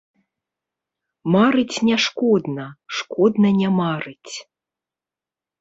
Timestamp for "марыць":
1.35-1.77, 3.79-4.33